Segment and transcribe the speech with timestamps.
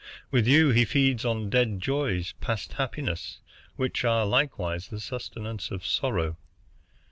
[0.31, 3.37] With you he feeds on dead joys, past happiness,
[3.75, 6.37] which are likewise the sustenance of sorrow.